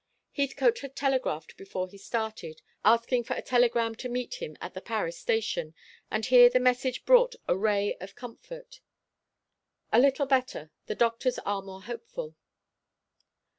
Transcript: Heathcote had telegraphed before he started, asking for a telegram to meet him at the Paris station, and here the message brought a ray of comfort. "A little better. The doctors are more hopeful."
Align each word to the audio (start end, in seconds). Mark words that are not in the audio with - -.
Heathcote 0.31 0.79
had 0.79 0.95
telegraphed 0.95 1.55
before 1.57 1.87
he 1.87 1.99
started, 1.99 2.63
asking 2.83 3.23
for 3.23 3.35
a 3.35 3.41
telegram 3.43 3.93
to 3.97 4.09
meet 4.09 4.41
him 4.41 4.57
at 4.59 4.73
the 4.73 4.81
Paris 4.81 5.19
station, 5.19 5.75
and 6.09 6.25
here 6.25 6.49
the 6.49 6.59
message 6.59 7.05
brought 7.05 7.35
a 7.47 7.55
ray 7.55 7.95
of 8.01 8.15
comfort. 8.15 8.79
"A 9.93 9.99
little 9.99 10.25
better. 10.25 10.71
The 10.87 10.95
doctors 10.95 11.37
are 11.45 11.61
more 11.61 11.83
hopeful." 11.83 12.35